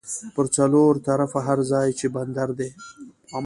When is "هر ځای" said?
1.47-1.89